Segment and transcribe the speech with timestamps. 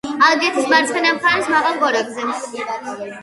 [0.27, 3.13] ალგეთის მარცხენა მხარეს მაღალ გორაკზე.